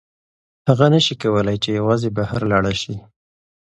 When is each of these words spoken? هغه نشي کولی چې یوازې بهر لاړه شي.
هغه 0.69 0.85
نشي 0.93 1.15
کولی 1.21 1.57
چې 1.63 1.69
یوازې 1.79 2.09
بهر 2.17 2.41
لاړه 2.51 2.73
شي. 2.81 2.95